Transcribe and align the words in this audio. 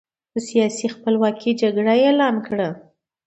د 0.33 0.35
سیاسي 0.49 0.85
خپلواکۍ 0.95 1.51
جګړه 1.61 1.93
اعلان 2.03 2.35
کړه. 2.47 2.67